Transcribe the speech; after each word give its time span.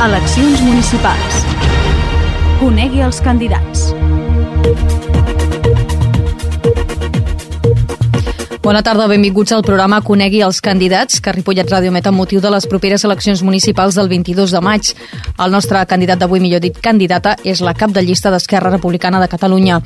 Eleccions 0.00 0.62
municipals. 0.64 1.42
Conegui 2.56 3.02
els 3.04 3.20
candidats. 3.20 3.90
Bona 8.60 8.82
tarda, 8.84 9.06
benvinguts 9.08 9.54
al 9.56 9.62
programa 9.64 10.02
Conegui 10.04 10.42
els 10.44 10.58
candidats 10.60 11.22
que 11.24 11.32
Ripollet 11.32 11.70
Ràdio 11.72 11.88
emet 11.88 12.04
amb 12.10 12.20
motiu 12.20 12.42
de 12.44 12.50
les 12.52 12.66
properes 12.68 13.06
eleccions 13.08 13.40
municipals 13.40 13.96
del 13.96 14.10
22 14.10 14.52
de 14.52 14.60
maig. 14.60 14.90
El 15.40 15.54
nostre 15.54 15.80
candidat 15.88 16.20
d'avui, 16.20 16.42
millor 16.44 16.60
dit 16.60 16.76
candidata, 16.76 17.38
és 17.40 17.62
la 17.64 17.72
cap 17.72 17.94
de 17.96 18.02
llista 18.04 18.28
d'Esquerra 18.28 18.68
Republicana 18.68 19.16
de 19.22 19.30
Catalunya. 19.32 19.78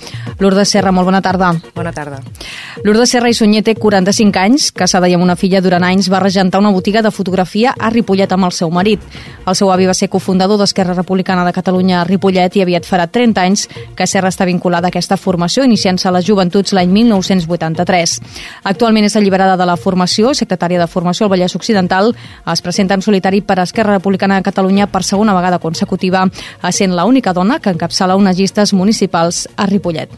Lourdes 0.43 0.75
Serra, 0.75 0.91
molt 0.91 1.07
bona 1.07 1.21
tarda. 1.23 1.53
Bona 1.77 1.93
tarda. 1.95 2.19
Lourdes 2.83 3.15
Serra 3.15 3.31
i 3.31 3.37
Sunyer 3.39 3.63
té 3.63 3.77
45 3.79 4.43
anys, 4.43 4.73
casada 4.75 5.07
i 5.07 5.15
amb 5.15 5.23
una 5.23 5.39
filla 5.39 5.63
durant 5.63 5.87
anys, 5.87 6.11
va 6.11 6.19
regentar 6.19 6.59
una 6.59 6.75
botiga 6.75 6.99
de 7.01 7.15
fotografia 7.15 7.77
a 7.79 7.93
Ripollet 7.95 8.35
amb 8.35 8.51
el 8.51 8.57
seu 8.59 8.75
marit. 8.75 9.07
El 9.47 9.55
seu 9.55 9.71
avi 9.71 9.87
va 9.87 9.95
ser 9.95 10.11
cofundador 10.11 10.59
d'Esquerra 10.59 10.99
Republicana 10.99 11.47
de 11.47 11.55
Catalunya 11.55 12.01
a 12.01 12.05
Ripollet 12.11 12.59
i 12.59 12.67
aviat 12.67 12.91
farà 12.91 13.07
30 13.07 13.47
anys 13.47 13.69
que 13.95 14.11
Serra 14.11 14.35
està 14.35 14.51
vinculada 14.51 14.91
a 14.91 14.91
aquesta 14.91 15.15
formació, 15.15 15.63
iniciant-se 15.63 16.11
a 16.11 16.17
les 16.19 16.27
joventuts 16.27 16.75
l'any 16.75 16.91
1983. 16.91 18.19
Actualment 18.65 19.05
és 19.05 19.15
alliberada 19.17 19.59
de 19.61 19.67
la 19.69 19.77
formació, 19.77 20.33
secretària 20.33 20.81
de 20.81 20.89
formació 20.89 21.27
al 21.27 21.33
Vallès 21.35 21.55
Occidental. 21.57 22.15
Es 22.51 22.63
presenta 22.65 22.97
en 22.97 23.03
solitari 23.05 23.43
per 23.45 23.59
Esquerra 23.61 23.99
Republicana 23.99 24.39
de 24.39 24.47
Catalunya 24.47 24.87
per 24.89 25.03
segona 25.05 25.35
vegada 25.37 25.59
consecutiva, 25.61 26.25
sent 26.73 26.97
l'única 26.97 27.35
dona 27.37 27.59
que 27.61 27.75
encapçala 27.75 28.17
unes 28.17 28.39
llistes 28.39 28.73
municipals 28.73 29.45
a 29.57 29.67
Ripollet. 29.69 30.09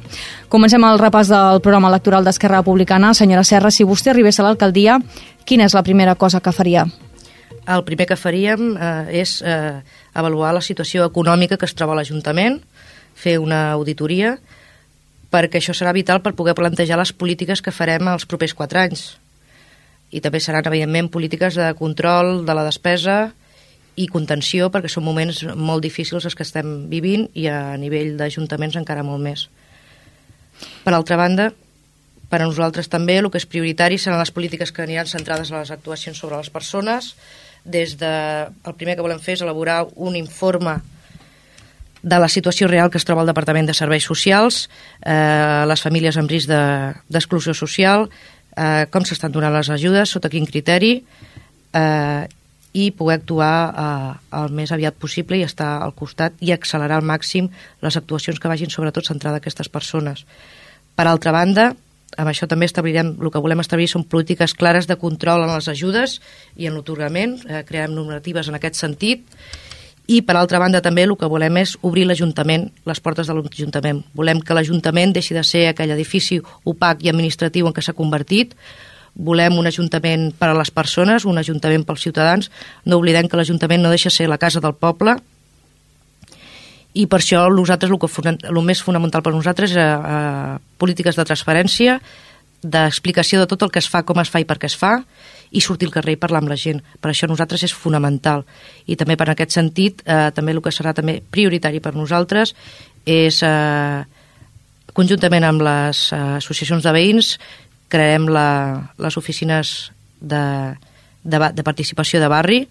Comencem 0.48 0.84
el 0.86 1.00
repàs 1.02 1.26
del 1.32 1.58
programa 1.60 1.90
electoral 1.90 2.24
d'Esquerra 2.24 2.62
Republicana. 2.62 3.14
Senyora 3.14 3.42
Serra, 3.44 3.72
si 3.74 3.84
vostè 3.84 4.14
arribés 4.14 4.38
a 4.38 4.46
l'alcaldia, 4.46 5.00
quina 5.44 5.66
és 5.66 5.74
la 5.74 5.82
primera 5.82 6.14
cosa 6.14 6.40
que 6.40 6.54
faria? 6.54 6.86
El 7.66 7.82
primer 7.82 8.06
que 8.06 8.14
faríem 8.14 8.76
eh, 8.78 9.22
és 9.22 9.40
eh, 9.42 9.80
avaluar 10.14 10.52
la 10.54 10.62
situació 10.62 11.08
econòmica 11.10 11.58
que 11.58 11.66
es 11.66 11.74
troba 11.74 11.96
l'Ajuntament, 11.98 12.60
fer 13.16 13.40
una 13.42 13.72
auditoria, 13.72 14.36
perquè 15.30 15.60
això 15.60 15.74
serà 15.74 15.92
vital 15.96 16.22
per 16.22 16.34
poder 16.38 16.54
plantejar 16.58 16.98
les 17.00 17.12
polítiques 17.12 17.62
que 17.62 17.74
farem 17.74 18.08
els 18.12 18.26
propers 18.28 18.54
quatre 18.54 18.82
anys. 18.86 19.16
I 20.14 20.22
també 20.22 20.40
seran, 20.40 20.66
evidentment, 20.68 21.10
polítiques 21.10 21.58
de 21.58 21.72
control 21.78 22.44
de 22.46 22.54
la 22.54 22.64
despesa 22.66 23.34
i 23.96 24.06
contenció, 24.12 24.68
perquè 24.70 24.90
són 24.92 25.06
moments 25.06 25.42
molt 25.56 25.82
difícils 25.82 26.24
els 26.28 26.36
que 26.36 26.44
estem 26.46 26.86
vivint 26.92 27.26
i 27.34 27.48
a 27.50 27.76
nivell 27.80 28.14
d'ajuntaments 28.20 28.76
encara 28.78 29.04
molt 29.06 29.24
més. 29.24 29.46
Per 30.84 30.92
altra 30.94 31.18
banda, 31.18 31.50
per 32.30 32.40
a 32.40 32.46
nosaltres 32.46 32.90
també 32.92 33.18
el 33.20 33.30
que 33.30 33.40
és 33.40 33.48
prioritari 33.48 33.98
seran 33.98 34.20
les 34.20 34.32
polítiques 34.34 34.72
que 34.72 34.84
aniran 34.84 35.08
centrades 35.10 35.50
a 35.52 35.62
les 35.62 35.72
actuacions 35.74 36.18
sobre 36.18 36.38
les 36.38 36.50
persones. 36.50 37.14
Des 37.64 37.96
de, 37.98 38.12
el 38.46 38.74
primer 38.78 38.94
que 38.96 39.04
volem 39.04 39.22
fer 39.22 39.36
és 39.36 39.42
elaborar 39.42 39.84
un 39.96 40.16
informe 40.18 40.78
de 42.06 42.18
la 42.22 42.28
situació 42.30 42.68
real 42.70 42.90
que 42.90 43.00
es 43.00 43.04
troba 43.04 43.24
al 43.24 43.30
Departament 43.32 43.66
de 43.66 43.74
Serveis 43.74 44.04
Socials, 44.06 44.68
eh, 45.02 45.64
les 45.66 45.82
famílies 45.82 46.16
amb 46.20 46.30
risc 46.30 46.46
d'exclusió 46.46 47.50
de, 47.50 47.58
social, 47.58 48.06
eh, 48.54 48.86
com 48.94 49.02
s'estan 49.02 49.34
donant 49.34 49.54
les 49.56 49.70
ajudes, 49.74 50.12
sota 50.14 50.30
quin 50.30 50.46
criteri, 50.46 51.00
eh, 51.74 52.28
i 52.76 52.90
poder 52.94 53.18
actuar 53.18 53.56
eh, 53.72 54.12
el 54.38 54.54
més 54.54 54.70
aviat 54.70 54.94
possible 54.94 55.40
i 55.40 55.42
estar 55.48 55.80
al 55.82 55.96
costat 55.98 56.38
i 56.44 56.52
accelerar 56.54 57.00
al 57.00 57.08
màxim 57.08 57.50
les 57.82 57.98
actuacions 57.98 58.38
que 58.38 58.52
vagin 58.52 58.70
sobretot 58.70 59.08
centrades 59.08 59.40
a 59.40 59.42
aquestes 59.42 59.72
persones. 59.72 60.22
Per 60.94 61.08
altra 61.10 61.34
banda, 61.34 61.72
amb 62.14 62.30
això 62.30 62.46
també 62.46 62.70
establirem, 62.70 63.16
el 63.18 63.32
que 63.34 63.42
volem 63.42 63.64
establir 63.64 63.88
són 63.90 64.06
polítiques 64.06 64.54
clares 64.54 64.86
de 64.86 64.94
control 65.00 65.42
en 65.42 65.56
les 65.56 65.66
ajudes 65.72 66.20
i 66.54 66.70
en 66.70 66.78
l'otorgament, 66.78 67.40
eh, 67.48 67.64
creem 67.66 67.98
normatives 67.98 68.46
en 68.46 68.60
aquest 68.60 68.78
sentit, 68.78 69.26
i 70.06 70.20
per 70.22 70.36
altra 70.38 70.60
banda 70.62 70.82
també 70.82 71.02
el 71.02 71.16
que 71.18 71.28
volem 71.30 71.56
és 71.58 71.74
obrir 71.82 72.06
l'Ajuntament, 72.06 72.68
les 72.86 73.00
portes 73.02 73.26
de 73.26 73.34
l'Ajuntament. 73.34 74.04
Volem 74.14 74.40
que 74.40 74.54
l'Ajuntament 74.54 75.14
deixi 75.16 75.34
de 75.34 75.42
ser 75.44 75.66
aquell 75.68 75.94
edifici 75.96 76.38
opac 76.64 77.02
i 77.02 77.10
administratiu 77.10 77.66
en 77.66 77.74
què 77.74 77.82
s'ha 77.82 77.96
convertit, 77.96 78.54
volem 79.16 79.56
un 79.58 79.66
Ajuntament 79.66 80.28
per 80.38 80.52
a 80.52 80.58
les 80.58 80.70
persones, 80.70 81.24
un 81.24 81.38
Ajuntament 81.40 81.86
pels 81.88 82.04
ciutadans, 82.06 82.50
no 82.84 83.00
oblidem 83.00 83.26
que 83.28 83.40
l'Ajuntament 83.40 83.82
no 83.82 83.90
deixa 83.90 84.12
ser 84.12 84.28
la 84.30 84.38
casa 84.38 84.60
del 84.60 84.76
poble, 84.78 85.16
i 86.96 87.04
per 87.10 87.20
això 87.20 87.42
nosaltres 87.52 87.90
el, 87.92 87.98
que, 88.00 88.36
el 88.48 88.62
més 88.64 88.80
fonamental 88.84 89.24
per 89.24 89.34
nosaltres 89.34 89.74
és 89.74 89.82
eh, 89.82 90.54
polítiques 90.80 91.18
de 91.18 91.26
transferència, 91.28 91.98
d'explicació 92.66 93.40
de 93.40 93.46
tot 93.50 93.62
el 93.62 93.70
que 93.70 93.78
es 93.82 93.88
fa, 93.90 94.02
com 94.02 94.18
es 94.22 94.30
fa 94.32 94.42
i 94.42 94.46
per 94.48 94.58
què 94.58 94.66
es 94.66 94.76
fa, 94.78 94.98
i 95.54 95.62
sortir 95.62 95.86
al 95.88 95.94
carrer 95.94 96.16
i 96.16 96.20
parlar 96.20 96.42
amb 96.42 96.50
la 96.50 96.58
gent. 96.58 96.82
Per 97.00 97.12
això 97.12 97.28
nosaltres 97.30 97.62
és 97.68 97.74
fonamental. 97.74 98.44
I 98.90 98.98
també 98.98 99.16
per 99.16 99.28
aquest 99.30 99.54
sentit, 99.54 100.02
eh, 100.04 100.30
també 100.34 100.52
el 100.52 100.62
que 100.62 100.74
serà 100.74 100.94
també 100.94 101.20
prioritari 101.22 101.80
per 101.80 101.94
nosaltres 101.94 102.54
és, 103.06 103.42
eh, 103.46 104.02
conjuntament 104.96 105.44
amb 105.44 105.62
les 105.62 106.10
eh, 106.12 106.18
associacions 106.40 106.82
de 106.82 106.92
veïns, 106.92 107.36
crearem 107.88 108.26
la, 108.32 108.48
les 108.98 109.16
oficines 109.16 109.92
de, 110.20 110.42
de, 111.22 111.38
de 111.54 111.62
participació 111.62 112.20
de 112.20 112.30
barri 112.32 112.64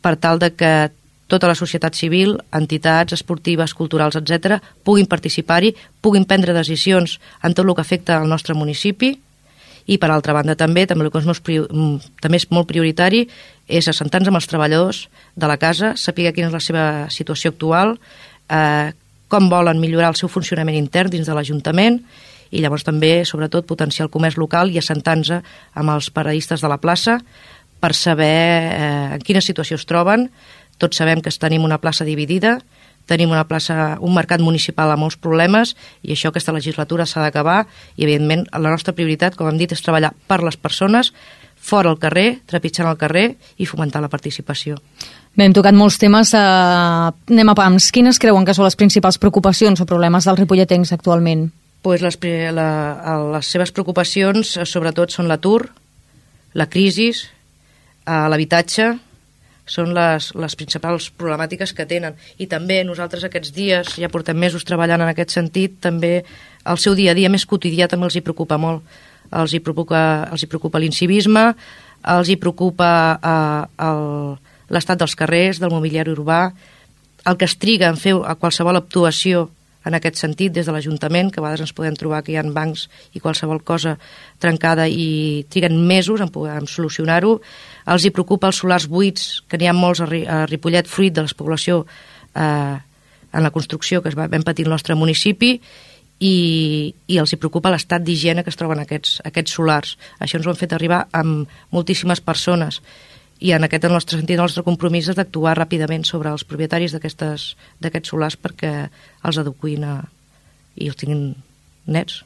per 0.00 0.14
tal 0.16 0.38
de 0.38 0.52
que 0.54 0.90
tota 1.30 1.48
la 1.48 1.56
societat 1.56 1.94
civil, 1.94 2.36
entitats 2.52 3.14
esportives, 3.14 3.74
culturals, 3.78 4.18
etc., 4.18 4.58
puguin 4.84 5.06
participar-hi, 5.06 5.72
puguin 6.02 6.26
prendre 6.26 6.56
decisions 6.56 7.20
en 7.42 7.54
tot 7.54 7.64
el 7.64 7.74
que 7.74 7.84
afecta 7.86 8.18
al 8.18 8.28
nostre 8.28 8.58
municipi, 8.58 9.14
i 9.90 9.98
per 9.98 10.10
altra 10.12 10.34
banda 10.36 10.54
també, 10.58 10.84
també 10.86 11.06
el 11.06 11.10
que 11.10 11.18
és 11.18 11.26
molt, 11.26 11.48
mm, 11.48 12.16
també 12.22 12.38
és 12.38 12.46
molt 12.50 12.68
prioritari 12.68 13.24
és 13.66 13.88
assentar-nos 13.88 14.28
amb 14.28 14.38
els 14.38 14.46
treballadors 14.46 15.08
de 15.34 15.46
la 15.46 15.56
casa, 15.56 15.94
saber 15.96 16.32
quina 16.34 16.48
és 16.48 16.52
la 16.52 16.60
seva 16.60 16.84
situació 17.10 17.50
actual, 17.50 17.98
eh, 18.48 18.92
com 19.28 19.48
volen 19.48 19.80
millorar 19.80 20.10
el 20.10 20.18
seu 20.18 20.28
funcionament 20.28 20.76
intern 20.76 21.10
dins 21.10 21.26
de 21.26 21.34
l'Ajuntament 21.34 22.00
i 22.50 22.60
llavors 22.60 22.84
també, 22.84 23.24
sobretot, 23.24 23.66
potenciar 23.66 24.06
el 24.06 24.10
comerç 24.10 24.36
local 24.36 24.70
i 24.70 24.78
assentar-nos 24.78 25.30
amb 25.74 25.90
els 25.90 26.10
paradistes 26.10 26.60
de 26.60 26.68
la 26.68 26.80
plaça 26.82 27.20
per 27.80 27.94
saber 27.94 28.26
eh, 28.26 29.14
en 29.14 29.22
quina 29.24 29.40
situació 29.40 29.78
es 29.78 29.86
troben. 29.86 30.28
Tots 30.80 30.96
sabem 30.96 31.20
que 31.20 31.32
tenim 31.36 31.66
una 31.66 31.78
plaça 31.78 32.06
dividida, 32.08 32.58
tenim 33.10 33.32
una 33.34 33.44
plaça, 33.48 33.98
un 34.00 34.14
mercat 34.14 34.40
municipal 34.40 34.92
amb 34.92 35.04
molts 35.04 35.18
problemes 35.18 35.74
i 36.02 36.14
això 36.14 36.30
aquesta 36.30 36.54
legislatura 36.54 37.06
s'ha 37.06 37.24
d'acabar 37.24 37.64
i 37.96 38.06
evidentment 38.06 38.46
la 38.52 38.70
nostra 38.70 38.94
prioritat, 38.94 39.36
com 39.36 39.50
hem 39.50 39.58
dit, 39.60 39.72
és 39.72 39.82
treballar 39.82 40.12
per 40.30 40.40
les 40.46 40.56
persones, 40.56 41.12
fora 41.60 41.90
al 41.90 41.98
carrer, 42.00 42.40
trepitjant 42.48 42.88
al 42.88 42.98
carrer 43.00 43.34
i 43.60 43.66
fomentar 43.68 44.00
la 44.00 44.08
participació. 44.08 44.78
Bé, 45.36 45.44
hem 45.44 45.54
tocat 45.54 45.76
molts 45.76 45.98
temes. 46.00 46.32
Uh, 46.34 47.10
anem 47.30 47.52
a 47.52 47.56
PAMS. 47.58 47.90
Quines 47.94 48.18
creuen 48.22 48.46
que 48.46 48.54
són 48.56 48.66
les 48.66 48.78
principals 48.78 49.20
preocupacions 49.20 49.82
o 49.82 49.86
problemes 49.86 50.26
dels 50.26 50.40
ripolletens 50.40 50.94
actualment? 50.96 51.50
Pues 51.84 52.02
les, 52.02 52.16
la, 52.56 52.70
les 53.36 53.52
seves 53.52 53.70
preocupacions 53.72 54.56
eh, 54.56 54.66
sobretot 54.68 55.12
són 55.14 55.30
l'atur, 55.30 55.70
la 56.58 56.66
crisi, 56.72 57.08
uh, 57.12 58.26
l'habitatge, 58.32 58.90
són 59.70 59.92
les, 59.94 60.30
les 60.34 60.56
principals 60.58 61.08
problemàtiques 61.14 61.72
que 61.76 61.86
tenen. 61.86 62.16
I 62.42 62.48
també 62.50 62.80
nosaltres 62.86 63.24
aquests 63.26 63.52
dies, 63.54 63.94
ja 64.02 64.10
portem 64.10 64.38
mesos 64.38 64.66
treballant 64.66 65.04
en 65.04 65.12
aquest 65.12 65.36
sentit, 65.36 65.78
també 65.82 66.24
el 66.66 66.80
seu 66.82 66.96
dia 66.98 67.14
a 67.14 67.18
dia 67.18 67.30
més 67.30 67.46
quotidià 67.46 67.88
també 67.88 68.08
els 68.08 68.18
hi 68.18 68.24
preocupa 68.26 68.58
molt. 68.58 68.82
Els 69.30 69.54
hi 69.54 69.60
preocupa, 69.62 70.26
els 70.32 70.42
hi 70.42 70.50
preocupa 70.50 70.80
l'incivisme, 70.82 71.44
els 72.16 72.32
hi 72.32 72.36
preocupa 72.40 72.90
eh, 73.22 74.34
l'estat 74.74 74.98
dels 74.98 75.14
carrers, 75.14 75.62
del 75.62 75.70
mobiliari 75.70 76.10
urbà, 76.10 76.42
el 77.30 77.36
que 77.36 77.46
es 77.46 77.56
triga 77.60 77.90
en 77.92 77.98
fer 78.00 78.16
a 78.24 78.34
qualsevol 78.40 78.80
actuació 78.80 79.48
en 79.84 79.96
aquest 79.96 80.18
sentit 80.20 80.52
des 80.52 80.66
de 80.68 80.72
l'Ajuntament, 80.74 81.30
que 81.32 81.40
a 81.40 81.44
vegades 81.44 81.64
ens 81.64 81.74
podem 81.76 81.96
trobar 81.96 82.20
que 82.24 82.34
hi 82.34 82.38
ha 82.40 82.44
bancs 82.44 82.86
i 83.16 83.22
qualsevol 83.22 83.62
cosa 83.64 83.96
trencada 84.40 84.86
i 84.88 85.46
triguen 85.48 85.78
mesos 85.86 86.20
en, 86.20 86.28
en 86.28 86.68
solucionar-ho. 86.68 87.38
Els 87.86 88.04
hi 88.04 88.12
preocupa 88.14 88.50
els 88.50 88.60
solars 88.62 88.88
buits, 88.90 89.42
que 89.48 89.58
n'hi 89.58 89.70
ha 89.70 89.76
molts 89.76 90.02
a, 90.04 90.08
Ripollet, 90.50 90.88
fruit 90.88 91.14
de 91.14 91.24
l'espoblació 91.24 91.84
eh, 92.34 92.76
en 93.30 93.46
la 93.46 93.52
construcció 93.54 94.02
que 94.02 94.10
es 94.10 94.18
va, 94.18 94.28
vam 94.28 94.44
patir 94.44 94.66
el 94.66 94.74
nostre 94.74 94.96
municipi, 94.98 95.56
i, 96.20 96.34
i 97.08 97.16
els 97.16 97.32
hi 97.32 97.38
preocupa 97.40 97.72
l'estat 97.72 98.04
d'higiene 98.04 98.44
que 98.44 98.52
es 98.52 98.58
troben 98.60 98.82
aquests, 98.82 99.20
aquests 99.24 99.54
solars. 99.56 99.94
Això 100.20 100.36
ens 100.36 100.46
ho 100.46 100.52
han 100.52 100.60
fet 100.60 100.74
arribar 100.76 101.06
amb 101.16 101.48
moltíssimes 101.72 102.20
persones 102.20 102.82
i 103.40 103.54
en 103.56 103.64
aquest 103.64 103.86
el 103.88 103.94
nostre 103.96 104.18
sentit, 104.18 104.36
el 104.36 104.44
nostre 104.44 104.64
compromís 104.66 105.08
és 105.08 105.16
d'actuar 105.16 105.56
ràpidament 105.56 106.04
sobre 106.04 106.28
els 106.28 106.44
propietaris 106.44 106.92
d'aquests 106.92 108.12
solars 108.12 108.36
perquè 108.36 108.72
els 109.24 109.38
adequin 109.40 109.86
a, 109.88 109.94
i 110.76 110.90
els 110.92 111.00
tinguin 111.00 111.30
nets. 111.86 112.24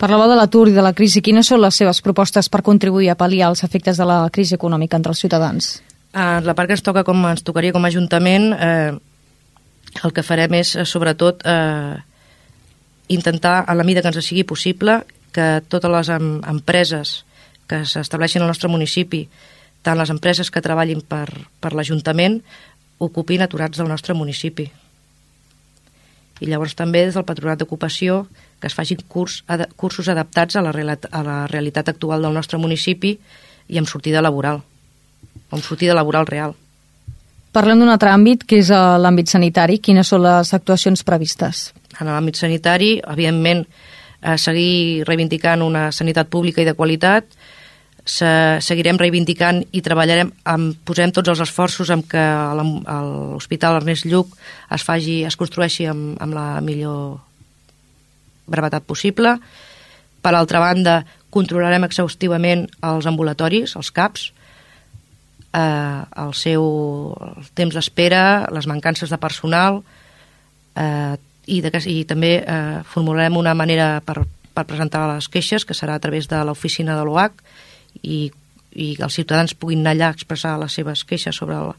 Parlava 0.00 0.26
de 0.30 0.36
l'atur 0.38 0.68
i 0.70 0.74
de 0.74 0.82
la 0.84 0.94
crisi. 0.96 1.22
Quines 1.22 1.46
són 1.46 1.60
les 1.60 1.76
seves 1.76 2.00
propostes 2.00 2.48
per 2.48 2.62
contribuir 2.66 3.10
a 3.12 3.18
pal·liar 3.18 3.50
els 3.52 3.64
efectes 3.64 4.00
de 4.00 4.06
la 4.08 4.22
crisi 4.32 4.56
econòmica 4.56 4.96
entre 4.96 5.12
els 5.12 5.20
ciutadans? 5.20 5.70
En 6.12 6.46
la 6.46 6.54
part 6.58 6.68
que 6.68 6.78
ens 6.78 6.84
toca 6.84 7.04
com 7.04 7.22
ens 7.28 7.44
tocaria 7.46 7.72
com 7.72 7.84
a 7.84 7.88
Ajuntament, 7.88 8.52
eh, 8.54 8.92
el 10.04 10.12
que 10.12 10.24
farem 10.26 10.54
és, 10.54 10.74
eh, 10.76 10.84
sobretot, 10.84 11.42
eh, 11.44 11.96
intentar, 13.08 13.64
a 13.66 13.74
la 13.74 13.84
mida 13.84 14.02
que 14.02 14.08
ens 14.08 14.24
sigui 14.24 14.44
possible, 14.44 15.04
que 15.32 15.62
totes 15.68 15.90
les 15.90 16.08
em 16.08 16.40
empreses 16.42 17.24
que 17.66 17.84
s'estableixin 17.86 18.42
al 18.42 18.48
nostre 18.48 18.68
municipi 18.68 19.28
tant 19.82 19.98
les 19.98 20.10
empreses 20.12 20.50
que 20.50 20.62
treballin 20.64 21.00
per, 21.00 21.28
per 21.60 21.72
l'Ajuntament 21.72 22.40
ocupin 23.00 23.42
aturats 23.42 23.80
del 23.80 23.88
nostre 23.88 24.14
municipi. 24.14 24.68
I 26.40 26.48
llavors 26.48 26.74
també 26.76 27.04
des 27.04 27.16
del 27.16 27.26
Patronat 27.28 27.60
d'Ocupació 27.60 28.24
que 28.60 28.68
es 28.68 28.76
facin 28.76 29.00
curs, 29.08 29.42
ad, 29.48 29.66
cursos 29.76 30.08
adaptats 30.08 30.56
a 30.56 30.62
la, 30.64 30.72
a 30.72 31.22
la 31.24 31.38
realitat 31.48 31.88
actual 31.88 32.22
del 32.22 32.36
nostre 32.36 32.58
municipi 32.58 33.14
i 33.68 33.78
amb 33.78 33.88
sortida 33.88 34.22
laboral, 34.24 34.60
amb 35.50 35.64
sortida 35.64 35.96
laboral 35.96 36.28
real. 36.28 36.56
Parlem 37.50 37.80
d'un 37.82 37.90
altre 37.90 38.12
àmbit, 38.14 38.44
que 38.46 38.60
és 38.62 38.68
eh, 38.70 38.80
l'àmbit 39.02 39.32
sanitari. 39.32 39.80
Quines 39.82 40.06
són 40.12 40.22
les 40.22 40.52
actuacions 40.54 41.02
previstes? 41.06 41.70
En 41.98 42.06
l'àmbit 42.06 42.38
sanitari, 42.38 42.92
evidentment, 43.02 43.64
eh, 44.22 44.36
seguir 44.38 45.02
reivindicant 45.08 45.64
una 45.66 45.88
sanitat 45.90 46.30
pública 46.30 46.62
i 46.62 46.68
de 46.68 46.76
qualitat, 46.78 47.26
se, 48.10 48.30
seguirem 48.64 48.98
reivindicant 48.98 49.62
i 49.76 49.82
treballarem, 49.84 50.32
amb, 50.50 50.74
posem 50.86 51.12
tots 51.14 51.30
els 51.32 51.42
esforços 51.44 51.92
en 51.94 52.02
que 52.02 52.22
l'Hospital 52.58 53.78
Ernest 53.80 54.08
Lluc 54.10 54.34
es, 54.34 54.82
faci, 54.86 55.20
es 55.26 55.38
construeixi 55.38 55.86
amb, 55.90 56.16
amb 56.22 56.34
la 56.34 56.46
millor 56.64 57.20
brevetat 58.50 58.86
possible. 58.88 59.36
Per 60.20 60.34
altra 60.34 60.60
banda, 60.62 61.00
controlarem 61.30 61.86
exhaustivament 61.86 62.66
els 62.84 63.06
ambulatoris, 63.06 63.76
els 63.78 63.92
CAPs, 63.94 64.26
eh, 65.54 66.02
el 66.24 66.34
seu 66.34 66.66
el 67.30 67.48
temps 67.54 67.78
d'espera, 67.78 68.50
les 68.50 68.66
mancances 68.66 69.10
de 69.10 69.20
personal 69.22 69.80
eh, 70.74 71.14
i, 71.46 71.62
de, 71.62 71.72
i 71.86 72.02
també 72.10 72.36
eh, 72.42 72.82
formularem 72.90 73.38
una 73.38 73.54
manera 73.54 73.92
per, 74.04 74.24
per 74.54 74.66
presentar 74.66 75.06
les 75.14 75.30
queixes, 75.30 75.64
que 75.64 75.78
serà 75.78 75.96
a 75.96 76.02
través 76.02 76.28
de 76.30 76.42
l'oficina 76.44 76.98
de 76.98 77.06
l'OAC 77.06 77.44
i, 78.02 78.30
i 78.72 78.94
els 79.00 79.16
ciutadans 79.18 79.54
puguin 79.54 79.82
anar 79.82 79.96
allà 79.96 80.10
a 80.10 80.16
expressar 80.16 80.56
les 80.60 80.76
seves 80.78 81.04
queixes 81.04 81.36
sobre 81.36 81.58
el, 81.58 81.72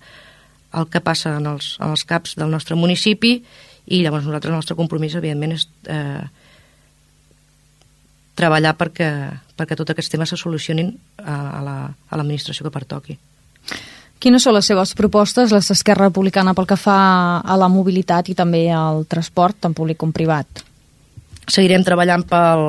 el 0.78 0.88
que 0.92 1.04
passa 1.04 1.38
en 1.40 1.48
els, 1.54 1.76
en 1.80 1.94
els 1.94 2.06
CAPs 2.08 2.38
del 2.40 2.52
nostre 2.52 2.78
municipi 2.80 3.38
i 3.92 4.02
llavors 4.04 4.28
nosaltres 4.28 4.52
el 4.52 4.60
nostre 4.60 4.78
compromís 4.80 5.16
evidentment 5.18 5.56
és 5.58 5.68
eh, 5.90 6.22
treballar 8.38 8.76
perquè, 8.80 9.10
perquè 9.58 9.78
tots 9.78 9.94
aquests 9.94 10.14
temes 10.14 10.32
se 10.32 10.40
solucionin 10.40 10.94
a, 11.20 11.36
a 11.60 12.18
l'administració 12.18 12.64
la, 12.64 12.70
que 12.70 12.78
pertoqui. 12.78 13.18
Quines 14.22 14.44
són 14.46 14.54
les 14.54 14.68
seves 14.70 14.94
propostes, 14.94 15.50
les 15.50 15.68
d'Esquerra 15.68 16.08
Republicana, 16.08 16.54
pel 16.54 16.68
que 16.70 16.78
fa 16.78 16.98
a 17.42 17.58
la 17.58 17.70
mobilitat 17.74 18.30
i 18.30 18.36
també 18.38 18.68
al 18.70 19.08
transport, 19.10 19.58
tant 19.66 19.74
públic 19.78 19.98
com 20.02 20.14
privat? 20.14 20.62
Seguirem 21.50 21.86
treballant 21.86 22.26
pel... 22.30 22.68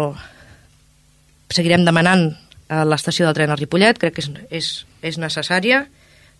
Seguirem 1.53 1.85
demanant 1.85 2.31
a 2.73 2.85
l'estació 2.89 3.27
del 3.27 3.37
tren 3.37 3.53
a 3.53 3.59
Ripollet, 3.59 3.99
crec 4.01 4.17
que 4.17 4.25
és, 4.25 4.31
és, 4.51 4.71
és 5.05 5.19
necessària 5.21 5.85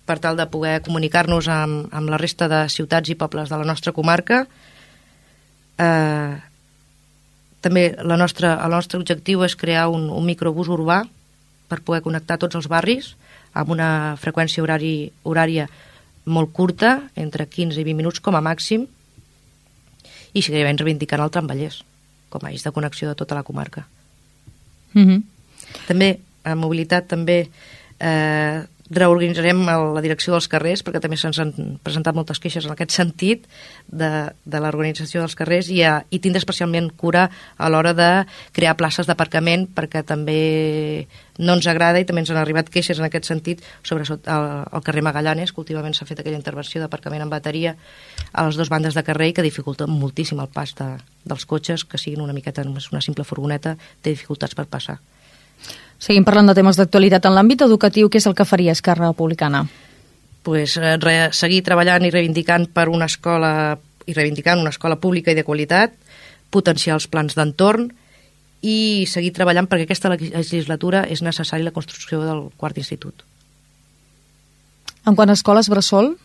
per 0.09 0.19
tal 0.23 0.39
de 0.39 0.47
poder 0.51 0.81
comunicar-nos 0.87 1.49
amb, 1.53 1.91
amb 1.95 2.11
la 2.11 2.19
resta 2.21 2.49
de 2.51 2.65
ciutats 2.73 3.13
i 3.13 3.19
pobles 3.19 3.53
de 3.53 3.59
la 3.59 3.69
nostra 3.69 3.93
comarca. 3.95 4.43
Eh, 5.79 6.33
també 7.63 7.85
la 8.03 8.19
nostra, 8.19 8.57
el 8.65 8.75
nostre 8.75 8.99
objectiu 8.99 9.45
és 9.47 9.55
crear 9.59 9.87
un, 9.93 10.09
un 10.11 10.27
microbús 10.27 10.73
urbà 10.73 11.03
per 11.71 11.83
poder 11.87 12.03
connectar 12.03 12.41
tots 12.43 12.59
els 12.59 12.69
barris, 12.69 13.15
amb 13.55 13.71
una 13.71 14.17
freqüència 14.21 14.65
horari, 14.65 15.13
horària 15.29 15.69
molt 16.25 16.53
curta, 16.57 16.97
entre 17.15 17.47
15 17.47 17.79
i 17.79 17.87
20 17.87 17.99
minuts 18.01 18.23
com 18.25 18.37
a 18.37 18.43
màxim, 18.43 18.89
i 20.33 20.43
seguirem 20.43 20.79
reivindicant 20.81 21.23
el 21.23 21.33
tramvallès 21.33 21.83
com 22.33 22.47
a 22.47 22.51
eix 22.51 22.65
de 22.65 22.73
connexió 22.73 23.11
de 23.11 23.19
tota 23.19 23.37
la 23.37 23.45
comarca. 23.45 23.87
Mm 24.95 25.07
-hmm. 25.07 25.23
També, 25.89 26.15
a 26.45 26.57
mobilitat, 26.59 27.09
també 27.11 27.39
eh, 28.03 28.63
reorganitzarem 28.93 29.63
la 29.65 30.03
direcció 30.05 30.35
dels 30.35 30.49
carrers, 30.53 30.83
perquè 30.85 31.01
també 31.01 31.17
se'ns 31.17 31.39
han 31.41 31.53
presentat 31.85 32.17
moltes 32.17 32.41
queixes 32.43 32.67
en 32.67 32.75
aquest 32.75 32.93
sentit 32.95 33.47
de, 33.89 34.11
de 34.45 34.61
l'organització 34.61 35.23
dels 35.23 35.37
carrers 35.39 35.71
i, 35.73 35.81
a, 35.87 36.03
i 36.11 36.21
tindre 36.21 36.43
especialment 36.43 36.91
cura 37.01 37.29
a 37.57 37.71
l'hora 37.73 37.95
de 37.97 38.11
crear 38.53 38.77
places 38.77 39.09
d'aparcament 39.09 39.69
perquè 39.73 40.03
també 40.05 41.07
no 41.39 41.57
ens 41.57 41.69
agrada 41.71 42.03
i 42.03 42.09
també 42.09 42.25
ens 42.25 42.33
han 42.35 42.41
arribat 42.43 42.69
queixes 42.73 43.01
en 43.01 43.09
aquest 43.09 43.31
sentit 43.31 43.63
sobre 43.83 44.05
el, 44.05 44.21
el 44.21 44.85
carrer 44.85 45.05
Magallanes, 45.07 45.55
que 45.55 45.65
últimament 45.65 45.97
s'ha 45.97 46.09
fet 46.09 46.21
aquella 46.21 46.41
intervenció 46.41 46.83
d'aparcament 46.83 47.25
en 47.25 47.33
bateria 47.33 47.77
a 48.33 48.45
les 48.47 48.61
dues 48.61 48.73
bandes 48.73 48.99
de 48.99 49.07
carrer 49.07 49.31
i 49.31 49.39
que 49.39 49.47
dificulta 49.47 49.89
moltíssim 49.89 50.43
el 50.43 50.53
pas 50.53 50.77
de, 50.77 50.93
dels 51.25 51.49
cotxes, 51.49 51.87
que 51.89 52.01
siguin 52.01 52.25
una 52.25 52.37
miqueta 52.37 52.67
només 52.67 52.93
una 52.93 53.01
simple 53.01 53.25
furgoneta, 53.25 53.79
té 54.03 54.13
dificultats 54.13 54.59
per 54.59 54.69
passar. 54.69 55.01
Seguim 56.03 56.25
parlant 56.27 56.51
de 56.51 56.57
temes 56.59 56.79
d'actualitat 56.81 57.29
en 57.29 57.37
l'àmbit 57.37 57.63
educatiu. 57.63 58.09
Què 58.11 58.19
és 58.19 58.27
el 58.27 58.35
que 58.35 58.47
faria 58.49 58.75
Esquerra 58.75 59.13
Republicana? 59.13 59.63
Pues, 60.43 60.77
eh, 60.77 60.97
re, 60.99 61.31
seguir 61.31 61.63
treballant 61.63 62.03
i 62.03 62.11
reivindicant 62.11 62.67
per 62.75 62.89
una 62.91 63.07
escola 63.07 63.79
i 64.07 64.15
reivindicant 64.17 64.59
una 64.59 64.73
escola 64.75 64.99
pública 64.99 65.31
i 65.31 65.39
de 65.39 65.45
qualitat, 65.47 65.95
potenciar 66.51 66.97
els 66.99 67.07
plans 67.07 67.37
d'entorn 67.39 67.93
i 68.63 69.07
seguir 69.07 69.31
treballant 69.37 69.69
perquè 69.71 69.87
aquesta 69.87 70.11
legislatura 70.11 71.05
és 71.07 71.23
necessària 71.23 71.69
la 71.69 71.75
construcció 71.75 72.19
del 72.23 72.49
quart 72.59 72.79
institut. 72.83 73.23
En 75.07 75.15
quant 75.15 75.31
a 75.31 75.39
escoles 75.39 75.71
bressol? 75.71 76.17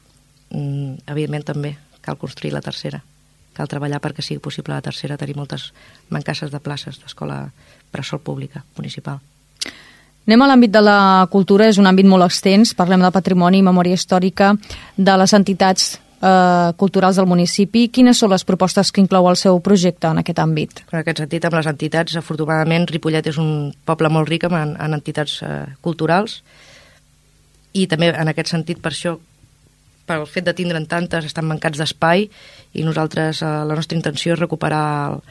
Mm, 0.49 1.05
evidentment 1.05 1.45
també, 1.45 1.77
cal 2.01 2.17
construir 2.17 2.53
la 2.53 2.65
tercera. 2.65 3.03
Cal 3.53 3.69
treballar 3.69 4.01
perquè 4.01 4.21
sigui 4.21 4.41
possible 4.41 4.73
la 4.73 4.85
tercera 4.85 5.17
tenir 5.17 5.37
moltes 5.37 5.71
mancasses 6.09 6.49
de 6.49 6.59
places 6.61 6.97
d'escola 7.01 7.43
bressol 7.45 7.76
pública 8.23 8.63
municipal. 8.77 9.19
Anem 10.27 10.41
a 10.43 10.47
l'àmbit 10.49 10.71
de 10.71 10.81
la 10.83 11.27
cultura, 11.31 11.69
és 11.71 11.77
un 11.79 11.87
àmbit 11.87 12.05
molt 12.05 12.25
extens, 12.25 12.73
parlem 12.75 12.99
de 12.99 13.11
patrimoni 13.15 13.61
i 13.61 13.63
memòria 13.63 13.95
històrica 13.95 14.53
de 14.97 15.13
les 15.17 15.33
entitats 15.33 15.93
eh, 16.21 16.73
culturals 16.75 17.15
del 17.15 17.29
municipi. 17.31 17.87
Quines 17.87 18.19
són 18.19 18.33
les 18.33 18.43
propostes 18.43 18.91
que 18.91 18.99
inclou 18.99 19.29
el 19.29 19.37
seu 19.39 19.61
projecte 19.63 20.11
en 20.11 20.19
aquest 20.19 20.41
àmbit? 20.43 20.83
En 20.91 20.99
aquest 20.99 21.23
sentit, 21.23 21.47
amb 21.47 21.55
les 21.55 21.71
entitats, 21.71 22.17
afortunadament, 22.19 22.89
Ripollet 22.91 23.31
és 23.31 23.39
un 23.39 23.71
poble 23.85 24.11
molt 24.11 24.27
ric 24.27 24.43
en, 24.49 24.75
en 24.75 24.99
entitats 24.99 25.39
eh, 25.47 25.63
culturals 25.81 26.41
i 27.77 27.87
també 27.87 28.11
en 28.11 28.27
aquest 28.27 28.51
sentit, 28.51 28.83
per 28.83 28.91
això, 28.91 29.15
pel 30.07 30.27
fet 30.27 30.43
de 30.47 30.55
tindre'n 30.57 30.87
tantes, 30.91 31.27
estan 31.27 31.47
mancats 31.47 31.79
d'espai 31.79 32.27
i 32.73 32.83
nosaltres, 32.83 33.43
eh, 33.43 33.57
la 33.69 33.79
nostra 33.79 33.95
intenció 33.95 34.35
és 34.35 34.43
recuperar 34.43 34.87
el, 35.13 35.21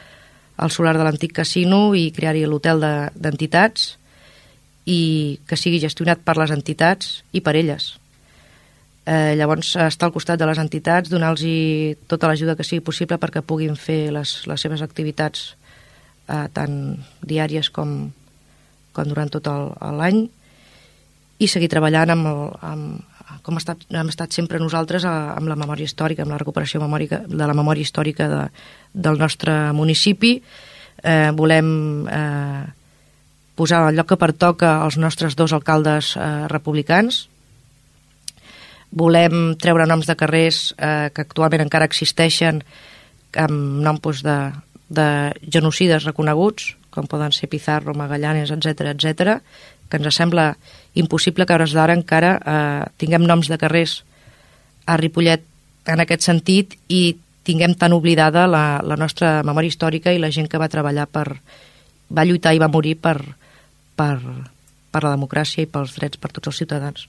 el 0.57 0.73
solar 0.73 0.97
de 0.97 1.05
l'antic 1.05 1.35
casino 1.37 1.93
i 1.95 2.09
crear-hi 2.15 2.45
l'hotel 2.49 2.81
d'entitats 3.13 3.91
de, 3.93 4.07
i 4.87 4.99
que 5.47 5.59
sigui 5.59 5.81
gestionat 5.83 6.23
per 6.23 6.37
les 6.39 6.51
entitats 6.55 7.21
i 7.35 7.43
per 7.43 7.57
elles. 7.59 7.97
Eh, 9.07 9.35
llavors, 9.39 9.73
estar 9.79 10.07
al 10.07 10.15
costat 10.15 10.39
de 10.39 10.47
les 10.47 10.59
entitats, 10.59 11.11
donar-los 11.11 11.43
tota 12.07 12.27
l'ajuda 12.27 12.55
que 12.55 12.65
sigui 12.67 12.83
possible 12.83 13.19
perquè 13.19 13.43
puguin 13.43 13.75
fer 13.79 14.07
les, 14.15 14.33
les 14.47 14.63
seves 14.63 14.83
activitats 14.83 15.53
eh, 16.27 16.47
tant 16.55 16.97
diàries 17.23 17.69
com, 17.71 18.09
com 18.95 19.07
durant 19.11 19.31
tot 19.31 19.47
l'any 19.99 20.25
i 21.37 21.47
seguir 21.47 21.69
treballant 21.71 22.15
amb, 22.15 22.31
el, 22.31 22.43
amb, 22.71 23.16
com 23.43 23.57
ha 23.57 23.61
estat, 23.61 23.83
hem 23.91 24.09
estat 24.11 24.35
sempre 24.35 24.59
nosaltres 24.59 25.05
amb 25.07 25.49
la 25.49 25.57
memòria 25.59 25.87
històrica, 25.87 26.23
amb 26.23 26.35
la 26.35 26.39
recuperació 26.41 26.81
memòrica, 26.83 27.23
de 27.27 27.47
la 27.47 27.55
memòria 27.55 27.83
històrica 27.83 28.27
de, 28.31 28.41
del 28.93 29.19
nostre 29.19 29.55
municipi. 29.75 30.37
Eh, 31.03 31.31
volem 31.37 31.69
eh, 32.07 32.63
posar 33.57 33.83
al 33.87 33.97
lloc 33.97 34.11
que 34.11 34.19
pertoca 34.21 34.77
els 34.85 34.99
nostres 35.01 35.35
dos 35.35 35.53
alcaldes 35.53 36.15
eh, 36.15 36.45
republicans. 36.51 37.25
Volem 38.97 39.55
treure 39.59 39.87
noms 39.89 40.07
de 40.07 40.15
carrers 40.15 40.71
eh, 40.77 41.09
que 41.13 41.25
actualment 41.25 41.65
encara 41.65 41.89
existeixen 41.89 42.63
amb 43.37 43.81
noms 43.83 44.01
doncs, 44.01 44.23
de, 44.23 44.37
de 44.89 45.07
genocides 45.51 46.07
reconeguts, 46.07 46.75
com 46.89 47.09
poden 47.09 47.33
ser 47.35 47.49
Pizarro, 47.51 47.93
Magallanes, 47.93 48.53
etc 48.55 48.93
etc, 48.95 49.41
que 49.89 49.99
ens 49.99 50.15
sembla 50.15 50.55
impossible 50.95 51.45
que 51.45 51.53
a 51.53 51.57
hores 51.59 51.75
d'ara 51.75 51.95
encara 51.95 52.35
eh, 52.37 52.83
tinguem 52.97 53.25
noms 53.27 53.49
de 53.51 53.57
carrers 53.57 54.01
a 54.85 54.97
Ripollet 54.97 55.43
en 55.87 56.03
aquest 56.03 56.25
sentit 56.27 56.75
i 56.87 57.17
tinguem 57.47 57.75
tan 57.79 57.95
oblidada 57.95 58.47
la, 58.47 58.81
la 58.83 58.97
nostra 58.99 59.41
memòria 59.47 59.71
històrica 59.71 60.11
i 60.11 60.19
la 60.19 60.31
gent 60.31 60.49
que 60.51 60.59
va 60.59 60.71
treballar 60.71 61.07
per... 61.07 61.27
va 62.09 62.25
lluitar 62.27 62.53
i 62.55 62.59
va 62.59 62.71
morir 62.71 62.95
per, 62.99 63.17
per, 63.95 64.15
per 64.91 65.03
la 65.03 65.13
democràcia 65.15 65.63
i 65.63 65.71
pels 65.71 65.95
drets 65.95 66.19
per 66.19 66.31
tots 66.31 66.51
els 66.51 66.59
ciutadans. 66.63 67.07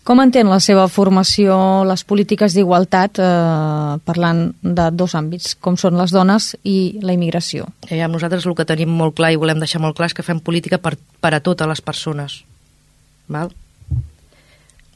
Com 0.00 0.22
entén 0.22 0.48
la 0.48 0.58
seva 0.64 0.86
formació 0.88 1.54
les 1.84 2.02
polítiques 2.08 2.54
d'igualtat, 2.56 3.18
eh, 3.20 3.98
parlant 4.08 4.46
de 4.62 4.86
dos 4.96 5.14
àmbits, 5.14 5.54
com 5.60 5.76
són 5.76 5.98
les 6.00 6.10
dones 6.10 6.54
i 6.64 6.98
la 7.04 7.12
immigració? 7.12 7.68
Eh, 7.88 8.00
nosaltres 8.08 8.46
el 8.46 8.56
que 8.56 8.64
tenim 8.64 8.88
molt 8.88 9.14
clar 9.18 9.32
i 9.32 9.36
volem 9.36 9.60
deixar 9.60 9.80
molt 9.80 9.96
clar 9.96 10.08
és 10.08 10.14
que 10.16 10.24
fem 10.24 10.40
política 10.40 10.78
per, 10.78 10.96
per 11.20 11.34
a 11.34 11.40
totes 11.40 11.68
les 11.68 11.82
persones. 11.84 12.44
Val? 13.28 13.52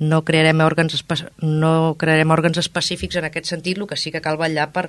No 0.01 0.23
crearem, 0.25 0.61
òrgans 0.65 0.97
no 1.43 1.95
crearem 1.99 2.31
òrgans 2.31 2.59
específics 2.59 3.17
en 3.17 3.29
aquest 3.29 3.47
sentit, 3.47 3.79
el 3.79 3.87
que 3.87 4.01
sí 4.01 4.11
que 4.11 4.25
cal 4.25 4.41
vetllar 4.41 4.73
per, 4.73 4.89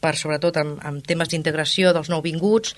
per 0.00 0.14
sobretot 0.16 0.60
amb, 0.60 0.78
amb 0.84 1.02
temes 1.02 1.32
d'integració 1.32 1.94
dels 1.96 2.12
nouvinguts 2.12 2.76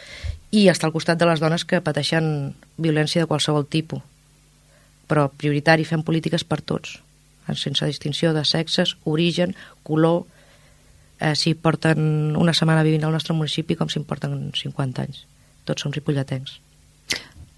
i 0.52 0.68
estar 0.68 0.88
al 0.88 0.94
costat 0.94 1.18
de 1.18 1.26
les 1.26 1.42
dones 1.42 1.66
que 1.66 1.82
pateixen 1.82 2.54
violència 2.78 3.20
de 3.20 3.28
qualsevol 3.28 3.66
tipus. 3.66 4.00
Però 5.10 5.26
prioritari, 5.34 5.84
fem 5.84 6.04
polítiques 6.06 6.46
per 6.46 6.62
tots. 6.62 7.00
sense 7.58 7.86
distinció 7.86 8.30
de 8.32 8.44
sexes, 8.44 8.94
origen, 9.02 9.56
color, 9.82 10.22
eh, 11.18 11.34
si 11.34 11.54
porten 11.54 12.36
una 12.36 12.54
setmana 12.54 12.84
vivint 12.86 13.04
al 13.04 13.12
nostre 13.12 13.34
municipi 13.34 13.74
com 13.74 13.88
si 13.90 13.98
en 13.98 14.04
porten 14.06 14.52
50 14.54 15.02
anys. 15.02 15.24
Tots 15.66 15.82
som 15.82 15.92
ripolletens. 15.92 16.60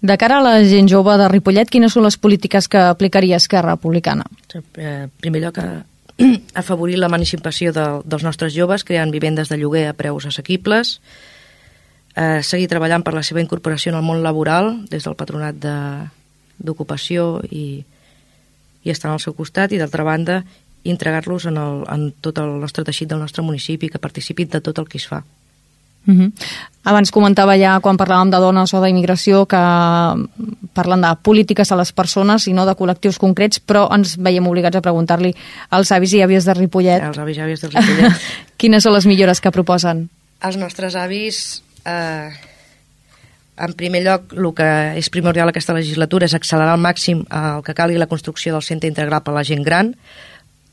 De 0.03 0.17
cara 0.17 0.41
a 0.41 0.43
la 0.43 0.57
gent 0.67 0.89
jove 0.91 1.13
de 1.15 1.29
Ripollet, 1.31 1.69
quines 1.71 1.93
són 1.95 2.03
les 2.03 2.17
polítiques 2.19 2.67
que 2.67 2.81
aplicaria 2.91 3.37
Esquerra 3.39 3.77
Republicana? 3.77 4.25
En 4.51 4.63
eh, 4.75 5.07
primer 5.21 5.45
lloc, 5.45 5.59
afavorir 6.61 6.97
l'emancipació 6.99 7.71
de, 7.71 7.85
dels 8.03 8.25
nostres 8.27 8.51
joves, 8.51 8.83
creant 8.83 9.13
vivendes 9.15 9.47
de 9.47 9.57
lloguer 9.61 9.85
a 9.87 9.93
preus 9.95 10.27
assequibles, 10.27 10.97
eh, 12.17 12.43
seguir 12.43 12.67
treballant 12.67 13.05
per 13.07 13.15
la 13.15 13.23
seva 13.23 13.39
incorporació 13.39 13.93
en 13.93 14.01
el 14.01 14.03
món 14.03 14.19
laboral 14.25 14.73
des 14.91 15.07
del 15.07 15.15
patronat 15.15 15.63
d'ocupació 16.57 17.41
i, 17.49 17.83
i 18.83 18.89
estar 18.89 19.11
al 19.11 19.21
seu 19.23 19.33
costat 19.33 19.71
i 19.71 19.79
d'altra 19.81 20.03
banda 20.03 20.43
entregar-los 20.83 21.45
en, 21.45 21.57
el, 21.57 21.83
en 21.87 22.11
tot 22.21 22.37
el 22.43 22.59
nostre 22.59 22.83
teixit 22.83 23.09
del 23.09 23.21
nostre 23.23 23.43
municipi, 23.43 23.89
que 23.89 24.01
participin 24.03 24.49
de 24.51 24.61
tot 24.61 24.79
el 24.79 24.89
que 24.89 24.97
es 24.97 25.07
fa. 25.07 25.23
Uh 26.05 26.11
mhm. 26.11 26.21
-huh. 26.21 26.31
Abans 26.83 27.11
comentava 27.11 27.55
ja, 27.55 27.79
quan 27.79 27.97
parlàvem 27.97 28.29
de 28.29 28.37
dones 28.37 28.73
o 28.73 28.81
d'immigració, 28.83 29.45
que 29.45 29.57
parlen 30.73 31.01
de 31.01 31.15
polítiques 31.21 31.71
a 31.71 31.75
les 31.75 31.93
persones 31.93 32.47
i 32.47 32.53
no 32.53 32.65
de 32.65 32.75
col·lectius 32.75 33.17
concrets, 33.17 33.61
però 33.65 33.87
ens 33.95 34.17
veiem 34.17 34.47
obligats 34.47 34.75
a 34.75 34.81
preguntar-li 34.81 35.33
als 35.69 35.91
avis 35.91 36.13
i 36.13 36.21
àvies 36.21 36.43
de 36.43 36.53
Ripollet. 36.53 37.01
Els 37.01 37.17
avis 37.17 37.37
i 37.37 37.41
àvies 37.41 37.61
de 37.61 37.67
Ripollet. 37.69 38.11
Quines 38.57 38.83
són 38.83 38.93
les 38.93 39.05
millores 39.05 39.39
que 39.39 39.51
proposen? 39.51 40.09
Els 40.41 40.57
nostres 40.57 40.95
avis... 40.95 41.63
Eh, 41.85 42.52
en 43.57 43.73
primer 43.77 44.01
lloc, 44.03 44.33
el 44.33 44.49
que 44.57 44.69
és 44.97 45.09
primordial 45.13 45.49
aquesta 45.49 45.75
legislatura 45.77 46.25
és 46.25 46.33
accelerar 46.33 46.73
al 46.73 46.81
màxim 46.81 47.25
el 47.29 47.61
que 47.65 47.75
calgui 47.77 47.99
la 48.01 48.09
construcció 48.09 48.53
del 48.55 48.65
centre 48.65 48.89
integral 48.89 49.21
per 49.21 49.33
a 49.33 49.37
la 49.37 49.45
gent 49.45 49.61
gran, 49.65 49.93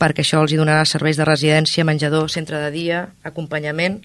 perquè 0.01 0.25
això 0.25 0.41
els 0.41 0.55
hi 0.55 0.61
donarà 0.61 0.87
serveis 0.89 1.21
de 1.21 1.27
residència, 1.29 1.85
menjador, 1.85 2.31
centre 2.33 2.61
de 2.63 2.71
dia, 2.73 3.03
acompanyament, 3.23 4.01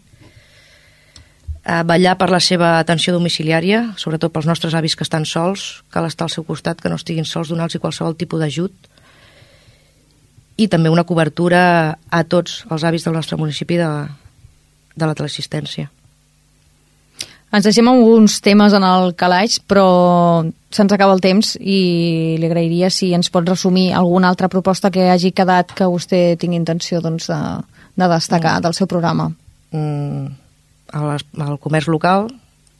eh, 1.63 1.83
vetllar 1.87 2.17
per 2.19 2.29
la 2.29 2.41
seva 2.43 2.75
atenció 2.79 3.15
domiciliària, 3.15 3.93
sobretot 3.95 4.33
pels 4.33 4.49
nostres 4.49 4.75
avis 4.75 4.95
que 4.95 5.07
estan 5.07 5.25
sols, 5.25 5.85
cal 5.89 6.05
estar 6.05 6.27
al 6.27 6.35
seu 6.35 6.43
costat, 6.43 6.81
que 6.81 6.91
no 6.91 6.99
estiguin 6.99 7.25
sols, 7.25 7.49
donar-los 7.49 7.79
qualsevol 7.79 8.19
tipus 8.19 8.43
d'ajut, 8.43 8.91
i 10.57 10.67
també 10.67 10.91
una 10.91 11.07
cobertura 11.07 11.97
a 12.11 12.23
tots 12.23 12.63
els 12.71 12.83
avis 12.83 13.03
del 13.03 13.15
nostre 13.15 13.39
municipi 13.39 13.79
de, 13.79 13.91
de 14.95 15.05
la 15.05 15.15
teleassistència. 15.15 15.94
Ens 17.53 17.63
deixem 17.63 17.87
alguns 17.87 18.39
temes 18.43 18.73
en 18.75 18.83
el 18.83 19.13
calaix, 19.15 19.59
però 19.59 20.45
se'ns 20.73 20.91
acaba 20.91 21.13
el 21.15 21.21
temps 21.23 21.53
i 21.61 22.35
li 22.39 22.47
agrairia 22.49 22.89
si 22.91 23.13
ens 23.15 23.29
pot 23.31 23.47
resumir 23.47 23.91
alguna 23.93 24.31
altra 24.31 24.49
proposta 24.51 24.91
que 24.91 25.09
hagi 25.11 25.31
quedat 25.31 25.71
que 25.75 25.87
vostè 25.87 26.35
tingui 26.41 26.59
intenció 26.59 26.99
doncs, 27.05 27.29
de, 27.31 27.39
de 27.95 28.09
destacar 28.11 28.57
mm. 28.57 28.65
del 28.65 28.75
seu 28.75 28.89
programa. 28.91 29.29
Mm 29.71 30.45
al 30.95 31.59
comerç 31.59 31.87
local, 31.87 32.29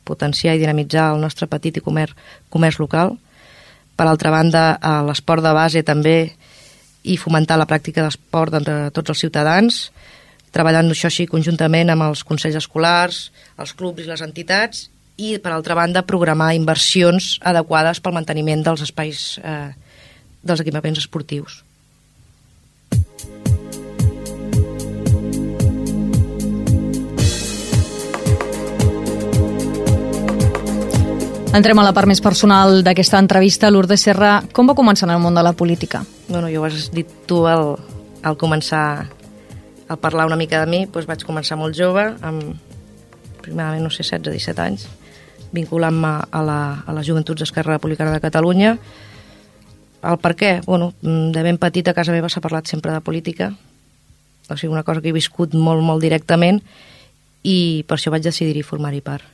potenciar 0.03 0.55
i 0.55 0.61
dinamitzar 0.61 1.13
el 1.13 1.21
nostre 1.21 1.47
petit 1.47 1.77
i 1.77 1.83
comerç, 1.83 2.15
comerç 2.49 2.79
local. 2.79 3.15
Per 3.95 4.07
altra 4.07 4.31
banda, 4.31 4.77
l'esport 5.07 5.43
de 5.43 5.53
base 5.55 5.83
també 5.83 6.17
i 7.05 7.17
fomentar 7.17 7.57
la 7.57 7.67
pràctica 7.69 8.03
d'esport 8.03 8.53
entre 8.59 8.91
tots 8.91 9.13
els 9.13 9.21
ciutadans, 9.23 9.91
treballant 10.55 10.87
això 10.93 11.09
així 11.11 11.27
conjuntament 11.27 11.91
amb 11.91 12.07
els 12.07 12.23
consells 12.27 12.55
escolars, 12.61 13.29
els 13.59 13.75
clubs 13.75 14.05
i 14.05 14.09
les 14.09 14.23
entitats, 14.23 14.87
i, 15.17 15.35
per 15.39 15.51
altra 15.55 15.75
banda, 15.75 16.05
programar 16.07 16.53
inversions 16.55 17.35
adequades 17.43 18.01
pel 18.03 18.15
manteniment 18.15 18.63
dels 18.63 18.83
espais 18.87 19.27
eh, 19.43 19.71
dels 20.43 20.63
equipaments 20.63 21.03
esportius. 21.03 21.61
Entrem 31.55 31.79
a 31.79 31.85
la 31.87 31.93
part 31.95 32.09
més 32.11 32.19
personal 32.19 32.81
d'aquesta 32.83 33.19
entrevista. 33.23 33.69
Lourdes 33.71 34.01
Serra, 34.03 34.41
com 34.51 34.67
va 34.67 34.75
començar 34.75 35.07
en 35.07 35.13
el 35.13 35.21
món 35.23 35.37
de 35.37 35.43
la 35.45 35.53
política? 35.55 36.01
Bueno, 36.27 36.49
jo 36.51 36.59
ho 36.59 36.65
has 36.67 36.89
dit 36.91 37.07
tu 37.29 37.45
al, 37.47 37.77
al 38.27 38.35
començar 38.35 39.05
a 39.87 39.95
parlar 39.95 40.25
una 40.25 40.37
mica 40.39 40.61
de 40.63 40.69
mi, 40.69 40.85
doncs 40.85 41.07
vaig 41.09 41.25
començar 41.25 41.57
molt 41.59 41.77
jove, 41.77 42.07
amb 42.25 42.55
primerament, 43.45 43.83
no 43.85 43.91
sé, 43.93 44.03
16-17 44.03 44.63
anys, 44.63 44.87
vinculant-me 45.53 46.13
a, 46.25 46.41
la, 46.45 46.59
a 46.85 46.95
les 46.97 47.05
joventuts 47.07 47.43
d'Esquerra 47.43 47.77
Republicana 47.77 48.15
de 48.15 48.23
Catalunya. 48.23 48.75
El 50.05 50.17
per 50.21 50.33
què? 50.37 50.51
Bueno, 50.65 50.91
de 51.01 51.45
ben 51.45 51.59
petit 51.61 51.87
a 51.87 51.95
casa 51.97 52.15
meva 52.15 52.29
s'ha 52.29 52.43
parlat 52.43 52.69
sempre 52.69 52.93
de 52.93 53.03
política, 53.05 53.51
o 54.49 54.57
sigui, 54.57 54.73
una 54.73 54.83
cosa 54.85 55.01
que 55.01 55.09
he 55.09 55.15
viscut 55.15 55.53
molt, 55.53 55.81
molt 55.85 56.01
directament, 56.01 56.61
i 57.45 57.85
per 57.87 57.97
això 57.97 58.13
vaig 58.13 58.25
decidir-hi 58.25 58.65
formar-hi 58.65 59.01
part. 59.05 59.25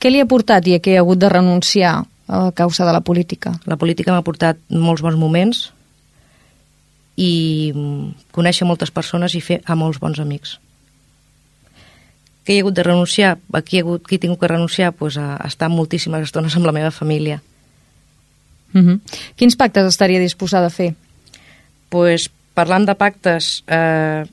Què 0.00 0.12
li 0.12 0.20
ha 0.20 0.28
portat 0.28 0.64
i 0.68 0.76
a 0.76 0.80
què 0.80 0.96
ha 0.96 1.02
hagut 1.02 1.20
de 1.20 1.28
renunciar 1.28 1.98
a 2.30 2.40
causa 2.56 2.86
de 2.88 2.92
la 2.96 3.02
política? 3.04 3.52
La 3.68 3.76
política 3.76 4.12
m'ha 4.12 4.24
portat 4.24 4.60
molts 4.72 5.04
bons 5.04 5.18
moments 5.20 5.66
i 7.20 7.72
conèixer 8.32 8.66
moltes 8.68 8.92
persones 8.94 9.36
i 9.36 9.42
fer 9.44 9.60
a 9.66 9.76
molts 9.76 10.00
bons 10.00 10.20
amics. 10.22 10.56
Què 12.46 12.56
he 12.56 12.62
hagut 12.62 12.74
de 12.78 12.84
renunciar? 12.86 13.36
Aquí 13.52 13.76
he, 13.78 13.84
hagut, 13.84 14.06
qui 14.08 14.16
he 14.16 14.22
tingut 14.22 14.40
que 14.40 14.48
renunciar? 14.48 14.94
Pues 14.96 15.18
a 15.20 15.36
estar 15.44 15.68
moltíssimes 15.68 16.24
estones 16.24 16.56
amb 16.56 16.66
la 16.66 16.74
meva 16.76 16.90
família. 16.90 17.42
Uh 18.72 18.78
mhm. 18.78 18.88
-huh. 18.88 19.00
Quins 19.36 19.56
pactes 19.56 19.86
estaria 19.86 20.20
disposada 20.20 20.66
a 20.66 20.70
fer? 20.70 20.94
Pues, 21.88 22.30
parlant 22.54 22.86
de 22.86 22.94
pactes, 22.94 23.64
eh, 23.66 24.24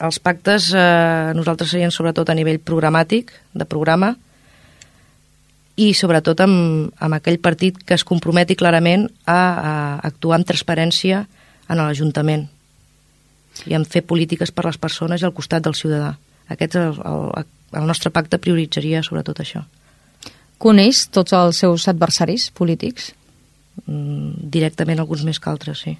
els 0.00 0.18
pactes 0.18 0.72
eh, 0.74 1.32
nosaltres 1.34 1.70
serien 1.70 1.90
sobretot 1.90 2.28
a 2.30 2.34
nivell 2.34 2.60
programàtic, 2.60 3.32
de 3.54 3.64
programa, 3.64 4.16
i 5.76 5.94
sobretot 5.94 6.40
amb, 6.40 6.90
amb 6.98 7.14
aquell 7.14 7.38
partit 7.38 7.78
que 7.86 7.94
es 7.94 8.04
comprometi 8.04 8.56
clarament 8.56 9.10
a, 9.26 9.32
a 9.32 9.72
actuar 10.02 10.36
amb 10.36 10.46
transparència 10.46 11.26
en 11.68 11.80
l'Ajuntament 11.80 12.46
i 13.66 13.74
en 13.74 13.84
fer 13.88 14.04
polítiques 14.06 14.52
per 14.54 14.66
les 14.68 14.78
persones 14.80 15.22
i 15.22 15.26
al 15.26 15.34
costat 15.36 15.64
del 15.64 15.76
ciutadà. 15.76 16.14
Aquest 16.48 16.76
el, 16.80 16.98
el, 17.04 17.48
el 17.80 17.88
nostre 17.88 18.12
pacte 18.14 18.40
prioritzaria 18.40 19.02
sobretot 19.04 19.42
això. 19.42 19.64
Coneix 20.58 21.06
tots 21.14 21.34
els 21.36 21.60
seus 21.62 21.86
adversaris 21.90 22.48
polítics? 22.54 23.12
Mm, 23.86 24.50
directament 24.54 24.98
alguns 24.98 25.24
més 25.26 25.38
que 25.38 25.50
altres, 25.50 25.84
sí. 25.84 25.94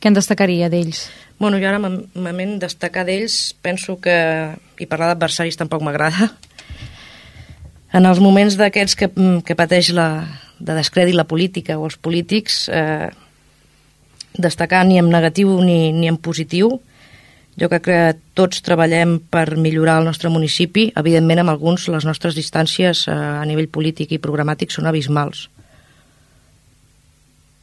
Què 0.00 0.10
en 0.10 0.16
destacaria 0.16 0.68
d'ells? 0.70 1.06
Bueno, 1.38 1.58
jo 1.62 1.68
ara, 1.68 1.78
moment 1.80 2.56
destacar 2.62 3.06
d'ells, 3.06 3.54
penso 3.62 3.98
que... 4.02 4.16
I 4.74 4.88
parlar 4.90 5.12
d'adversaris 5.12 5.54
tampoc 5.54 5.84
m'agrada, 5.86 6.32
en 7.98 8.08
els 8.08 8.18
moments 8.18 8.56
d'aquests 8.58 8.98
que, 8.98 9.08
mm, 9.12 9.44
que 9.46 9.54
pateix 9.58 9.92
la, 9.94 10.08
de 10.58 10.74
descrèdit 10.74 11.14
la 11.14 11.28
política 11.30 11.78
o 11.78 11.86
els 11.86 11.96
polítics, 11.96 12.64
eh, 12.68 13.10
destacar 14.34 14.84
ni 14.86 14.98
en 14.98 15.10
negatiu 15.10 15.60
ni, 15.62 15.92
ni 15.92 16.08
en 16.08 16.18
positiu. 16.18 16.80
Jo 17.54 17.68
crec 17.70 17.84
que 17.86 17.98
tots 18.34 18.64
treballem 18.66 19.20
per 19.30 19.54
millorar 19.56 20.00
el 20.00 20.08
nostre 20.10 20.30
municipi. 20.30 20.88
Evidentment, 20.98 21.44
amb 21.44 21.52
alguns, 21.54 21.86
les 21.88 22.06
nostres 22.06 22.34
distàncies 22.34 23.06
eh, 23.06 23.14
a 23.14 23.44
nivell 23.46 23.70
polític 23.70 24.12
i 24.12 24.22
programàtic 24.22 24.74
són 24.74 24.90
abismals. 24.90 25.48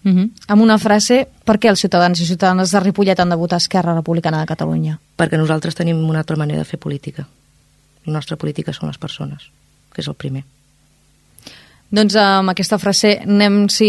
Uh 0.03 0.09
mhm. 0.09 0.17
-huh. 0.17 0.29
Amb 0.47 0.61
una 0.61 0.79
frase, 0.79 1.27
per 1.45 1.59
què 1.59 1.69
els 1.69 1.79
ciutadans 1.79 2.19
i 2.19 2.25
ciutadanes 2.25 2.71
de 2.71 2.79
Ripollet 2.79 3.19
han 3.19 3.29
de 3.29 3.35
votar 3.35 3.57
Esquerra 3.57 3.93
Republicana 3.93 4.39
de 4.39 4.47
Catalunya? 4.47 4.99
Perquè 5.17 5.37
nosaltres 5.37 5.75
tenim 5.75 6.09
una 6.09 6.19
altra 6.19 6.37
manera 6.37 6.59
de 6.59 6.65
fer 6.65 6.79
política. 6.79 7.27
La 8.05 8.13
nostra 8.13 8.37
política 8.37 8.73
són 8.73 8.87
les 8.87 8.97
persones 8.97 9.51
que 9.93 10.01
és 10.01 10.07
el 10.07 10.15
primer. 10.15 10.43
Doncs 11.91 12.15
amb 12.15 12.47
aquesta 12.53 12.77
frase 12.79 13.17
anem, 13.25 13.65
si 13.67 13.87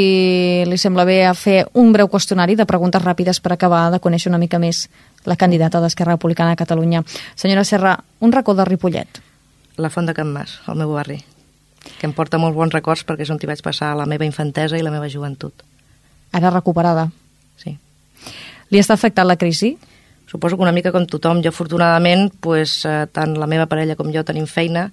li 0.66 0.78
sembla 0.80 1.04
bé, 1.06 1.20
a 1.22 1.36
fer 1.38 1.60
un 1.78 1.92
breu 1.94 2.08
qüestionari 2.10 2.56
de 2.58 2.66
preguntes 2.66 3.02
ràpides 3.02 3.38
per 3.38 3.52
acabar 3.54 3.84
de 3.94 4.00
conèixer 4.02 4.32
una 4.32 4.40
mica 4.42 4.58
més 4.58 4.88
la 5.22 5.36
candidata 5.38 5.78
d'Esquerra 5.78 6.16
Republicana 6.16 6.56
de 6.56 6.58
Catalunya. 6.58 7.04
Senyora 7.38 7.62
Serra, 7.62 7.92
un 8.18 8.34
racó 8.34 8.56
de 8.58 8.66
Ripollet. 8.66 9.22
La 9.78 9.88
Font 9.88 10.10
de 10.10 10.16
Can 10.18 10.34
Mas, 10.34 10.56
el 10.66 10.80
meu 10.82 10.90
barri, 10.96 11.20
que 12.00 12.10
em 12.10 12.16
porta 12.16 12.42
molts 12.42 12.58
bons 12.58 12.74
records 12.74 13.06
perquè 13.06 13.22
és 13.22 13.30
on 13.30 13.38
hi 13.38 13.52
vaig 13.52 13.62
passar 13.62 13.94
la 13.94 14.08
meva 14.10 14.26
infantesa 14.26 14.74
i 14.74 14.82
la 14.82 14.90
meva 14.90 15.06
joventut. 15.06 15.62
Ara 16.34 16.50
recuperada. 16.50 17.06
Sí. 17.62 17.76
Li 18.74 18.82
està 18.82 18.98
afectant 18.98 19.30
la 19.30 19.38
crisi? 19.38 19.76
Suposo 20.26 20.56
que 20.56 20.66
una 20.66 20.74
mica 20.74 20.90
com 20.90 21.06
tothom. 21.06 21.38
Jo, 21.44 21.54
afortunadament, 21.54 22.32
pues, 22.40 22.80
eh, 22.84 23.06
tant 23.12 23.38
la 23.38 23.46
meva 23.46 23.70
parella 23.70 23.94
com 23.94 24.10
jo 24.10 24.26
tenim 24.26 24.50
feina 24.50 24.88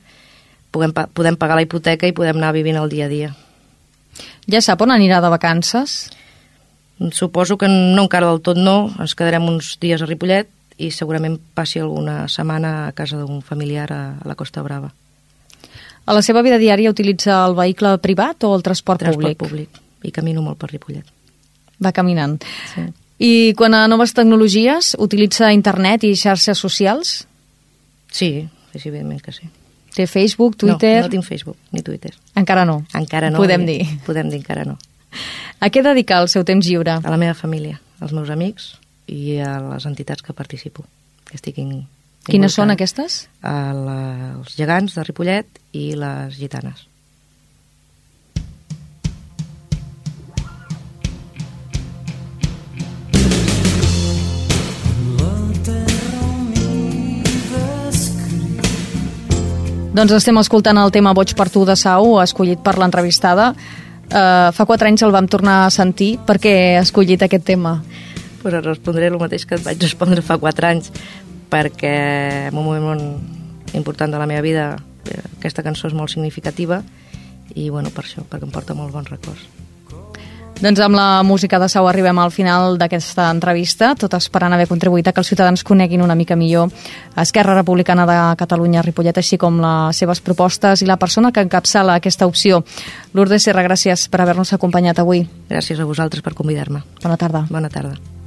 podem, 0.71 0.93
podem 0.93 1.37
pagar 1.39 1.57
la 1.59 1.65
hipoteca 1.65 2.07
i 2.07 2.15
podem 2.15 2.39
anar 2.39 2.53
vivint 2.55 2.79
el 2.79 2.89
dia 2.91 3.07
a 3.07 3.11
dia. 3.11 3.33
Ja 4.49 4.61
sap 4.65 4.81
on 4.81 4.93
anirà 4.93 5.19
de 5.21 5.29
vacances? 5.31 6.09
Suposo 7.15 7.57
que 7.57 7.69
no 7.69 8.03
encara 8.03 8.27
del 8.27 8.41
tot 8.43 8.57
no, 8.59 8.91
ens 8.99 9.15
quedarem 9.15 9.45
uns 9.47 9.77
dies 9.79 10.01
a 10.01 10.07
Ripollet 10.09 10.49
i 10.79 10.89
segurament 10.95 11.37
passi 11.55 11.79
alguna 11.79 12.23
setmana 12.31 12.87
a 12.87 12.95
casa 12.95 13.19
d'un 13.19 13.43
familiar 13.45 13.87
a, 13.93 14.01
a 14.19 14.27
la 14.27 14.35
Costa 14.39 14.63
Brava. 14.63 14.91
A 16.09 16.15
la 16.15 16.23
seva 16.25 16.41
vida 16.41 16.57
diària 16.57 16.91
utilitza 16.91 17.35
el 17.45 17.55
vehicle 17.55 17.97
privat 18.01 18.43
o 18.47 18.55
el 18.55 18.63
transport, 18.65 19.03
transport 19.03 19.37
públic? 19.37 19.69
públic. 19.69 19.85
I 20.03 20.11
camino 20.15 20.41
molt 20.41 20.57
per 20.59 20.71
Ripollet. 20.71 21.05
Va 21.83 21.93
caminant. 21.95 22.39
Sí. 22.73 22.87
I 23.19 23.31
quan 23.59 23.75
a 23.75 23.83
noves 23.91 24.15
tecnologies, 24.15 24.95
utilitza 24.99 25.51
internet 25.51 26.07
i 26.07 26.15
xarxes 26.15 26.59
socials? 26.59 27.13
Sí, 28.09 28.47
sí, 28.71 28.79
sí, 28.79 28.87
evidentment 28.87 29.21
que 29.21 29.35
sí. 29.35 29.51
Té 29.95 30.05
Facebook, 30.07 30.57
Twitter... 30.61 30.99
No, 30.99 31.07
no 31.07 31.13
tinc 31.13 31.27
Facebook 31.27 31.57
ni 31.75 31.83
Twitter. 31.85 32.13
Encara 32.39 32.65
no. 32.65 32.81
Encara 32.97 33.31
no. 33.33 33.41
Podem 33.41 33.65
dir. 33.67 33.81
Podem 34.05 34.29
dir 34.31 34.41
encara 34.41 34.65
no. 34.67 34.77
A 35.59 35.69
què 35.73 35.83
dedicar 35.83 36.21
el 36.23 36.29
seu 36.31 36.45
temps 36.45 36.67
lliure? 36.67 36.99
A 37.01 37.13
la 37.13 37.17
meva 37.17 37.35
família, 37.37 37.79
als 37.99 38.13
meus 38.15 38.29
amics 38.29 38.75
i 39.09 39.39
a 39.41 39.57
les 39.63 39.87
entitats 39.89 40.21
que 40.25 40.35
participo, 40.37 40.85
que 41.25 41.39
estic 41.39 41.57
in, 41.59 41.81
Quines 42.29 42.53
són 42.53 42.73
aquestes? 42.73 43.23
A 43.41 43.71
la, 43.73 43.99
els 44.35 44.53
gegants 44.59 44.95
de 44.97 45.05
Ripollet 45.07 45.59
i 45.77 45.91
les 45.97 46.35
gitanes. 46.37 46.88
Doncs 59.99 60.13
estem 60.15 60.37
escoltant 60.39 60.77
el 60.79 60.93
tema 60.95 61.11
Boig 61.11 61.33
per 61.35 61.49
tu 61.51 61.65
de 61.67 61.73
Sau, 61.75 62.13
escollit 62.21 62.61
per 62.63 62.77
l'entrevistada. 62.79 63.49
Uh, 64.07 64.47
fa 64.55 64.63
quatre 64.63 64.87
anys 64.87 65.03
el 65.03 65.11
vam 65.11 65.27
tornar 65.27 65.57
a 65.65 65.73
sentir. 65.75 66.13
Per 66.23 66.37
què 66.39 66.53
ha 66.77 66.85
escollit 66.85 67.25
aquest 67.27 67.43
tema? 67.49 67.73
Pues 68.39 68.55
et 68.55 68.63
respondré 68.63 69.09
el 69.11 69.19
mateix 69.19 69.43
que 69.43 69.59
et 69.59 69.67
vaig 69.67 69.83
respondre 69.83 70.23
fa 70.23 70.39
4 70.39 70.71
anys, 70.71 70.87
perquè 71.51 71.93
en 72.47 72.55
un 72.55 72.69
moment 72.69 73.05
important 73.75 74.15
de 74.15 74.23
la 74.23 74.29
meva 74.29 74.45
vida 74.47 74.69
eh, 75.11 75.19
aquesta 75.35 75.67
cançó 75.67 75.91
és 75.91 75.99
molt 75.99 76.15
significativa 76.15 76.79
i 77.59 77.67
bueno, 77.67 77.91
per 77.91 78.07
això, 78.07 78.23
perquè 78.23 78.47
em 78.47 78.55
porta 78.55 78.79
molt 78.79 78.95
bons 78.95 79.11
records. 79.11 79.58
Doncs 80.59 80.79
amb 80.83 80.97
la 80.97 81.23
música 81.23 81.55
de 81.55 81.69
Sau 81.71 81.85
arribem 81.87 82.17
al 82.19 82.33
final 82.35 82.75
d'aquesta 82.75 83.29
entrevista, 83.31 83.93
tot 83.95 84.17
esperant 84.17 84.51
haver 84.51 84.65
contribuït 84.67 85.07
a 85.07 85.13
que 85.15 85.23
els 85.23 85.31
ciutadans 85.31 85.63
coneguin 85.63 86.03
una 86.03 86.17
mica 86.19 86.35
millor 86.35 86.67
Esquerra 87.15 87.55
Republicana 87.55 88.03
de 88.09 88.19
Catalunya 88.43 88.83
Ripollet, 88.83 89.15
així 89.23 89.39
com 89.39 89.61
les 89.63 90.03
seves 90.03 90.19
propostes 90.19 90.83
i 90.83 90.91
la 90.91 90.99
persona 90.99 91.31
que 91.31 91.47
encapçala 91.47 91.95
aquesta 91.95 92.27
opció. 92.27 92.65
Lourdes 93.15 93.47
Serra, 93.47 93.63
gràcies 93.63 94.09
per 94.11 94.19
haver-nos 94.19 94.51
acompanyat 94.51 94.99
avui. 94.99 95.23
Gràcies 95.47 95.79
a 95.79 95.87
vosaltres 95.87 96.27
per 96.27 96.35
convidar-me. 96.35 96.83
Bona 96.99 97.15
tarda. 97.15 97.47
Bona 97.47 97.71
tarda. 97.71 98.18